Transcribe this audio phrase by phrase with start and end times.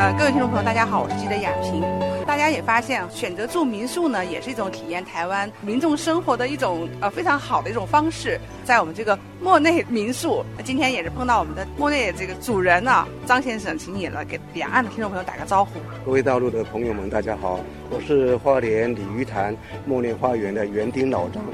[0.00, 1.84] 呃，各位听众朋友，大家好，我是记者雅萍。
[2.26, 8.40] 大家也发现，选择住民宿呢，也是一种体验台湾民众生活的一种呃非常好的一种方式。
[8.64, 15.72] 在我们这个莫内民宿，今天也是碰到我们的莫内这个主人啊，张先生，请你了给两岸的听众朋友打个招呼。
[16.02, 17.60] 各位大陆的朋友们，大家好，
[17.90, 19.54] 我是花莲鲤鱼潭
[19.84, 21.44] 莫内花园的园丁老张。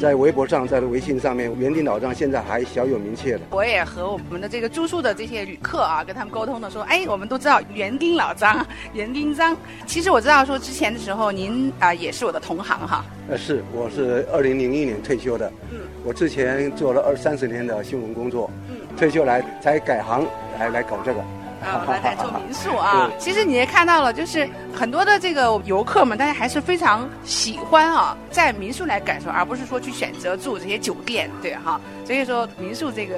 [0.00, 3.40] 在微博上，在微信上面，园丁老张现在还小有名气的。
[3.50, 9.56] 我也和我们的这个住宿的这些旅客啊，跟他们沟通的说，哎，我们都知道园丁老张，园丁张。
[9.86, 13.04] 其实我知道说之前的时候，您啊也是我的同行哈。
[13.28, 15.50] 呃，是，我是二零零一年退休的。
[15.70, 15.78] 嗯。
[16.04, 18.50] 我之前做了二三十年的新闻工作。
[18.68, 18.76] 嗯。
[18.96, 20.26] 退休来才改行
[20.58, 21.20] 来来搞这个。
[21.64, 23.10] 啊，我来在做民宿啊！
[23.18, 31.80] 其实你也看到了，就是很多的这个游客们，大家还是非常喜欢啊，在民宿来感受，而不是说去选择住这些酒店，对哈。
[32.04, 33.16] 所以说，民宿这个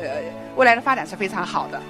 [0.54, 1.80] 未来的发展是非常好的。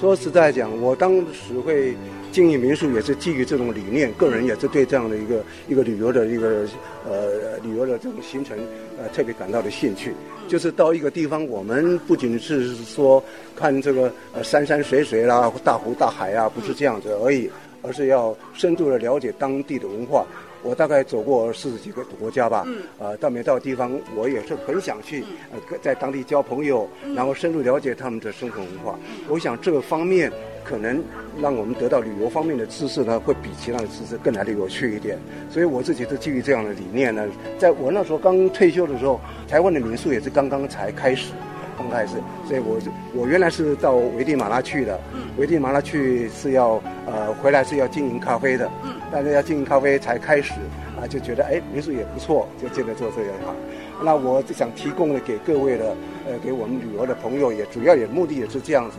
[0.00, 1.96] 说实在讲，我当时会。
[2.34, 6.66] 经营民宿也是基于这种理念，个人也是对这样的一个一个旅游的一个
[7.08, 8.58] 呃旅游的这种行程
[8.98, 10.12] 呃特别感到的兴趣。
[10.48, 13.22] 就是到一个地方，我们不仅是说
[13.54, 17.48] 看这个呃山山水水啦、大湖大海啊，不是这样子而已，
[17.82, 20.26] 而是要深度的了解当地的文化。
[20.64, 22.66] 我大概走过四十几个国家吧，
[22.98, 28.98] 呃，到每到地方，我也是很想去呃在当地交朋友，然后深入了解他们的生活文化。
[29.28, 30.32] 我想这个方面。
[30.64, 31.02] 可能
[31.40, 35.18] 让我们得到旅游方面的知识呢，会比其他的知识更来的有趣一点。
[35.50, 37.26] 所以我自己是基于这样的理念呢，
[37.58, 41.32] 在我那时候刚退休的时候，台湾的民宿也是刚刚才开始，
[41.76, 42.14] 刚开始。
[42.48, 42.78] 所以我
[43.14, 44.98] 我原来是到危地马拉去的，
[45.36, 48.70] 危地马拉去是要呃回来是要经营咖啡的，
[49.12, 50.52] 但是要经营咖啡才开始
[50.98, 53.54] 啊，就觉得哎民宿也不错，就进来做这个行。
[54.02, 58.96] 那我就想提供的给各位的呃给我们旅游的朋友，也主要也目的也是这样子。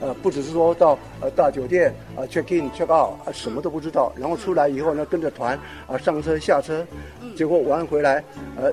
[0.00, 6.86] 呃，不只是说到呃大酒店啊 check in check out 啊什么都不知道，然后出来以后呢跟着团啊上车下车，
[7.36, 8.22] 结果玩回来
[8.56, 8.72] 呃，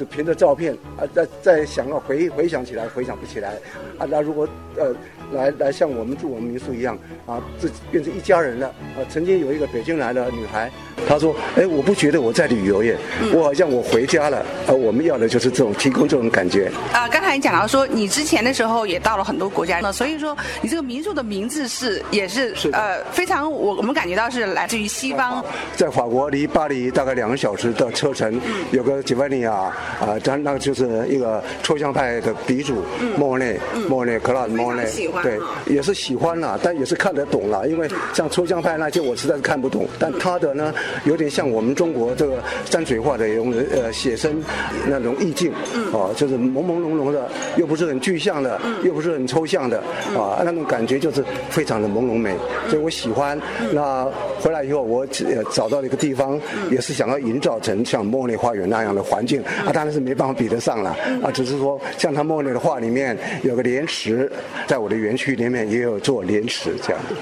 [0.00, 3.50] 只凭着照片啊再再想要回回想起来回想不起来
[3.98, 4.48] 啊那如果
[4.78, 4.94] 呃。
[5.32, 8.98] 来来，像我们住我们民宿一样啊，自己变成一家人了啊。
[9.08, 10.68] 曾经有一个北京来的女孩，
[11.06, 12.98] 她说：“哎，我不觉得我在旅游耶，
[13.32, 16.68] 我好像我回家了。”啊，我们要的就是这种提供这种感觉。
[16.92, 25.44] 啊，刚才你讲到说，你之前的时候也到了很多国家，那所以说你这个民宿的名字是也是呃非常我我们感觉到是来自于西方。
[25.76, 28.40] 在法国，离巴黎大概两个小时的车程，
[28.72, 32.82] 有个几万尼亚啊，咱那个就是一个抽象派的鼻祖
[33.16, 33.58] 莫内，
[33.88, 34.84] 莫内克拉莫内。
[35.22, 37.66] 对，也是喜欢了，但也是看得懂了。
[37.68, 39.86] 因为像抽象派那些，我实在是看不懂。
[39.98, 40.72] 但他的呢，
[41.04, 44.42] 有点像我们中国这个山水画的一种呃写生
[44.86, 45.52] 那种意境，
[45.92, 49.78] 哦，就是朦朦胧胧的，又不是很具象的，又不是很抽象的，
[50.16, 52.34] 啊，那种感觉就是非常的朦胧美，
[52.68, 53.38] 所以我喜欢。
[53.72, 54.06] 那
[54.40, 55.06] 回来以后，我
[55.52, 56.40] 找到了一个地方，
[56.70, 60.90] 也是想要营造成像莫内花园那样的环境，啊，当然是没办法比得上了，
[61.22, 64.30] 啊，只是说像他莫内的画里面有个莲池，
[64.66, 65.16] 在我的园。
[65.20, 67.14] 区里面也有做莲池这样的，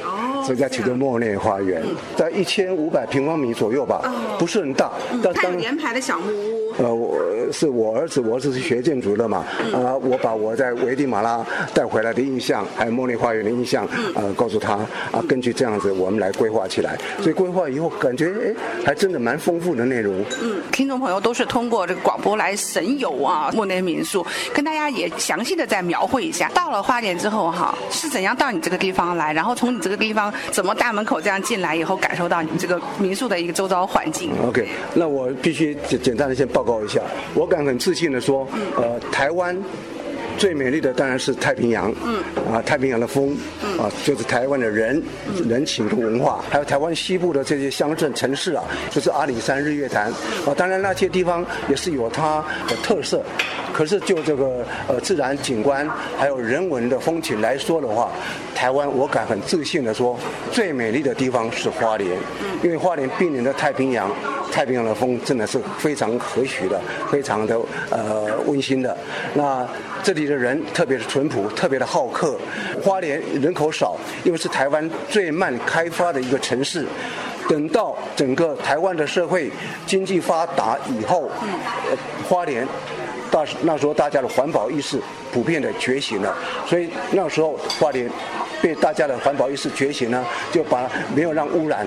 [0.44, 1.82] 所以在其中莫内花园
[2.16, 4.02] 在一千五百平方米左右吧，
[4.38, 4.90] 不是很大。
[5.22, 6.58] 但它有连排的小木屋。
[6.78, 7.18] 呃，我
[7.50, 9.38] 是我儿子，我儿子是学建筑的嘛，
[9.74, 11.44] 啊，我把我在危地马拉
[11.74, 14.74] 带回来的印象，还有莫内花园的印象，呃，告诉他，
[15.10, 16.96] 啊，根据这样子，我们来规划起来。
[17.20, 18.54] 所以规划以后，感觉哎，
[18.86, 20.24] 还真的蛮丰富的内容。
[20.40, 26.48] 嗯，听众朋友都是通过这个广播来神游啊，莫内民宿，跟大家也详细的再描绘一下。
[26.54, 34.32] 到了花莲之后哈，是怎样到你这个地方来，然后从你这个地方怎么大门口这样进来以后，感受到你们这个民宿的一个周遭环境。
[34.46, 36.48] OK，那我必须简简单的先。
[36.48, 37.00] 报告一下，
[37.34, 39.56] 我敢很自信的说，呃，台湾。
[40.38, 43.78] 最美丽的当然是太平洋，嗯，啊，太平洋的风，嗯。
[43.78, 45.00] 啊，就是台湾的人，
[45.48, 50.10] 人情和文化，还有台湾西部的这些乡镇城市啊，就是阿里山、日月潭，
[50.44, 53.22] 啊，当然那些地方也是有它的特色，
[53.72, 58.10] 可是就这个呃自然景观还有人文的风情来说的话，
[58.54, 60.18] 台湾我敢很自信的说，
[60.50, 62.10] 最美丽的地方是花莲，
[62.62, 64.10] 因为花莲濒临的太平洋，
[64.58, 67.56] 太平洋的风真的是非常和煦的，非常的
[67.90, 68.96] 呃温馨的，
[69.34, 69.64] 那
[70.02, 70.26] 这里。
[70.28, 72.36] 的人特别的淳朴，特别的好客。
[72.82, 76.84] 花莲人口少，因为是台湾最慢开发的一个城市。
[77.48, 79.50] 等到整个台湾的社会
[79.86, 81.30] 经济发达以后，
[82.28, 82.66] 花莲
[83.30, 85.00] 大那时候大家的环保意识
[85.32, 88.10] 普遍的觉醒了，所以那时候花莲
[88.62, 91.86] 被大家的环保意识觉醒呢，就把没有让污染。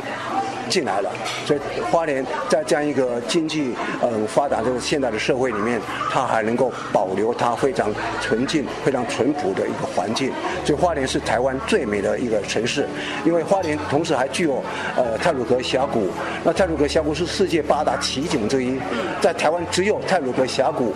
[0.69, 1.11] 进来了，
[1.45, 1.59] 所以
[1.91, 10.31] 花莲在这样一个经济呃发达的现代的社会里面，它还能够保留它非常纯净、非常淳朴的一个环境。
[10.63, 12.87] 所以花莲是台湾最美的一个城市，
[13.25, 14.63] 因为花莲同时还具有
[14.95, 16.07] 呃泰鲁阁峡谷。
[16.41, 18.79] 那泰鲁阁峡谷是世界八大奇景之一，
[19.19, 20.93] 在台湾只有泰鲁阁峡谷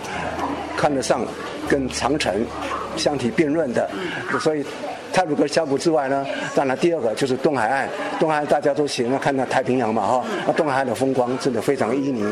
[0.74, 1.22] 看得上
[1.68, 2.46] 跟长城
[2.96, 3.90] 相提并论的，
[4.40, 4.64] 所以。
[5.16, 7.88] 泰鲁格峡谷之外呢，当然第二个就是东海岸。
[8.20, 10.24] 东海岸大家都喜欢看到太平洋嘛，哈。
[10.46, 12.22] 那东海岸的风光真的非常旖旎，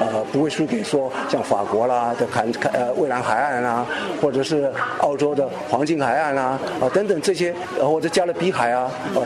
[0.00, 3.86] 呃，不会输给说像法国啦的坎坎呃蔚蓝海岸啦，
[4.20, 9.22] 或者是澳洲的黄金海岸啦，啊等等这些，或者加勒比海啊，呃，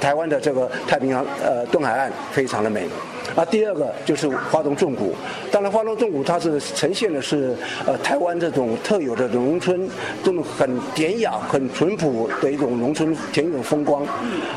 [0.00, 2.88] 台湾的这个太平洋呃东海岸非常的美。
[3.34, 5.14] 啊，第二个就是花东纵谷，
[5.50, 9.88] 当然花东纵谷它是呈现的是呃台湾这种特有的农村
[10.22, 14.04] 这种很典雅、很淳朴的一种农村田园风光。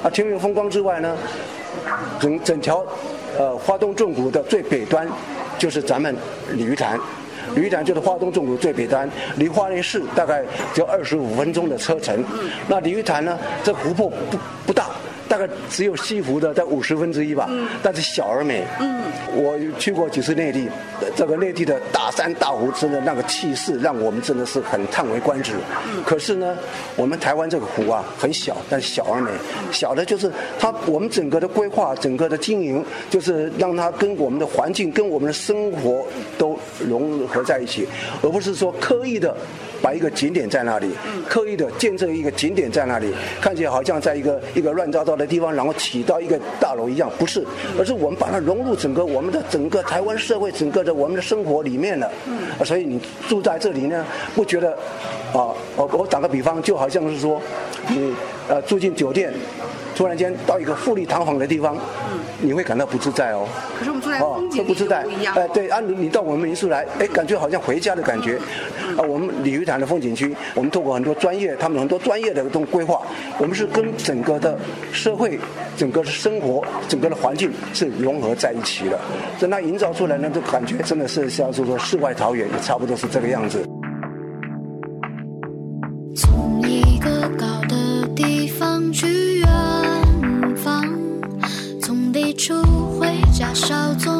[0.03, 1.17] 啊，田园风光之外呢，
[2.19, 2.85] 整整条
[3.37, 5.07] 呃花东纵谷的最北端
[5.57, 6.15] 就是咱们
[6.53, 6.99] 鲤鱼潭，
[7.55, 10.43] 鲤鱼潭就是花东纵谷最北端，离花莲市大概
[10.73, 12.23] 只有二十五分钟的车程。
[12.67, 14.37] 那鲤鱼潭呢，这湖泊不
[14.67, 14.85] 不大。
[15.29, 17.47] 大概只有西湖的在五十分之一吧，
[17.83, 18.65] 但是小而美。
[18.79, 19.03] 嗯，
[19.35, 20.67] 我去过几次内地，
[21.15, 25.53] 这个内地的大山大湖真的那个气势，让我们真的是很叹为观止。
[26.03, 26.57] 可是呢，
[26.95, 29.29] 我们台湾这个湖啊很小，但小而美。
[29.71, 36.03] 小的就是它，我们整个的规划、整个的经营，就是让它跟我们的环境、跟我们的生活
[36.39, 37.87] 都融合在一起，
[38.23, 39.37] 而不是说刻意的。
[39.81, 40.91] 把一个景点在那里，
[41.27, 47.45] 刻意的建设一个景点在那里，看起来好像在一个一个乱糟糟的地方，然后起到一个大楼一样，不是，
[47.77, 52.11] 而是我们把它融入整个我们的整个台湾社会，整个的我们的生活里面了。
[52.27, 54.05] 嗯，所以你住在这里呢，
[54.35, 54.71] 不觉得？
[55.31, 57.41] 啊，我我打个比方，就好像是说，
[57.87, 58.13] 你
[58.47, 59.33] 呃住进酒店。
[59.95, 61.77] 突然间到一个富丽堂皇的地方，
[62.39, 63.45] 你会感到不自在哦。
[63.77, 63.91] 可是
[64.21, 65.05] 我们住在风景不自在。
[65.35, 68.37] 哎，对，啊，你你到我们民宿来，哎，感觉好像回家的感觉。
[68.97, 73.01] 啊，我们鲤鱼潭的风景区，我们透过很多专业，他们很多专业的这种规划，
[73.37, 74.57] 我们是跟整个的
[74.91, 75.39] 社会、
[75.77, 78.99] 整个的生活、整个的环境是融合在一起的。
[79.37, 83.63] 所以那营造出来呢，这感觉真的是像是说世外桃源，也差不多是这个样子。
[86.15, 89.38] 从一个高的地方去。
[93.49, 94.18] 回家稍